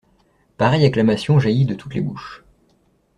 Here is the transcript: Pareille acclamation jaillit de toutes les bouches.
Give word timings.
Pareille 0.57 0.83
acclamation 0.85 1.37
jaillit 1.39 1.67
de 1.67 1.75
toutes 1.75 1.93
les 1.93 2.01
bouches. 2.01 2.43